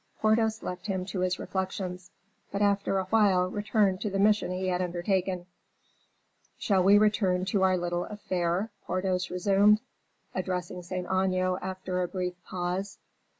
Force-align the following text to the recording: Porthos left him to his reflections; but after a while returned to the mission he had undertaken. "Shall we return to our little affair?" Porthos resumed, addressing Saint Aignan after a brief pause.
Porthos 0.19 0.63
left 0.63 0.87
him 0.87 1.05
to 1.05 1.19
his 1.19 1.37
reflections; 1.37 2.09
but 2.51 2.63
after 2.63 2.97
a 2.97 3.03
while 3.11 3.51
returned 3.51 4.01
to 4.01 4.09
the 4.09 4.17
mission 4.17 4.49
he 4.49 4.67
had 4.69 4.81
undertaken. 4.81 5.45
"Shall 6.57 6.81
we 6.81 6.97
return 6.97 7.45
to 7.45 7.61
our 7.61 7.77
little 7.77 8.05
affair?" 8.05 8.71
Porthos 8.87 9.29
resumed, 9.29 9.79
addressing 10.33 10.81
Saint 10.81 11.05
Aignan 11.05 11.59
after 11.61 12.01
a 12.01 12.07
brief 12.07 12.33
pause. 12.43 12.97